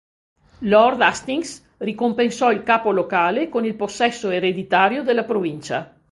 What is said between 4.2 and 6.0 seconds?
ereditario della provincia.